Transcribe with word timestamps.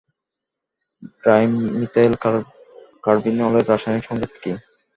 Dimethyl 1.23 2.13
কার্বিনলের 3.03 3.65
রাসায়নিক 3.71 4.03
সংকেত 4.07 4.33
কী? 4.41 4.51